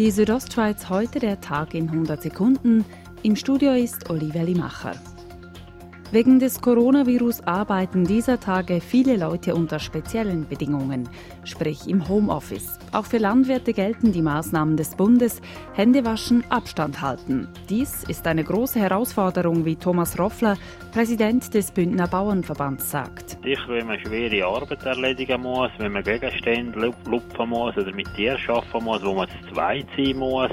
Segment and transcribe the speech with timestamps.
[0.00, 2.86] Die Südostschweiz heute der Tag in 100 Sekunden.
[3.22, 4.94] Im Studio ist Olivia Limacher.
[6.12, 11.08] Wegen des Coronavirus arbeiten dieser Tage viele Leute unter speziellen Bedingungen,
[11.44, 12.80] sprich im Homeoffice.
[12.90, 15.40] Auch für Landwirte gelten die Maßnahmen des Bundes,
[15.72, 17.46] Hände waschen, Abstand halten.
[17.68, 20.56] Dies ist eine große Herausforderung, wie Thomas Roffler,
[20.92, 23.38] Präsident des Bündner Bauernverbands, sagt.
[23.44, 28.36] Ich, wenn man schwere Arbeit erledigen muss, wenn man Gegenstände lupfen muss oder mit Tieren
[28.48, 30.50] arbeiten muss, wo man zu zweit sein muss,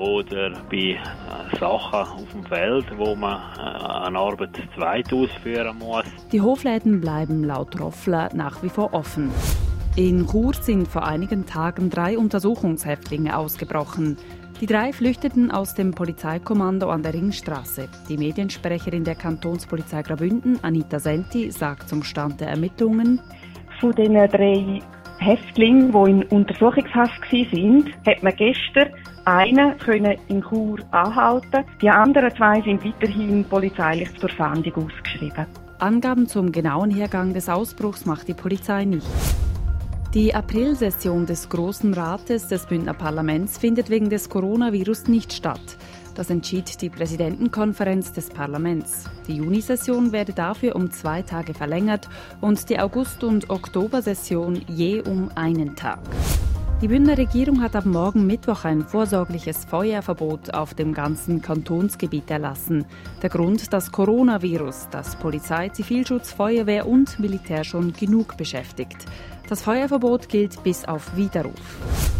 [0.00, 5.78] oder bei äh, Sachen auf dem Feld, wo man äh, eine Arbeit zu zweit ausführen
[5.78, 6.04] muss.
[6.32, 9.30] Die Hofläden bleiben laut Roffler nach wie vor offen.
[9.96, 14.16] In Chur sind vor einigen Tagen drei Untersuchungshäftlinge ausgebrochen.
[14.60, 17.88] Die drei flüchteten aus dem Polizeikommando an der Ringstraße.
[18.08, 23.20] Die Mediensprecherin der Kantonspolizei Graubünden, Anita Senti, sagt zum Stand der Ermittlungen.
[23.80, 24.80] Von den drei
[25.20, 28.88] Häftlingen, die in Untersuchungshaft waren, hat man gestern
[29.26, 31.64] einen können in Chur anhalten.
[31.82, 35.46] Die anderen zwei sind weiterhin polizeilich zur Fahndung ausgeschrieben.
[35.78, 39.06] Angaben zum genauen Hergang des Ausbruchs macht die Polizei nicht.
[40.14, 45.76] Die Aprilsession des Großen Rates des Bündner Parlaments findet wegen des Coronavirus nicht statt.
[46.20, 49.04] Das entschied die Präsidentenkonferenz des Parlaments.
[49.26, 52.10] Die Junisession werde dafür um zwei Tage verlängert
[52.42, 55.98] und die August- und Oktobersession je um einen Tag.
[56.82, 62.84] Die Bündner Regierung hat ab morgen Mittwoch ein vorsorgliches Feuerverbot auf dem ganzen Kantonsgebiet erlassen.
[63.22, 69.06] Der Grund das Coronavirus, das Polizei, Zivilschutz, Feuerwehr und Militär schon genug beschäftigt.
[69.48, 72.19] Das Feuerverbot gilt bis auf Widerruf.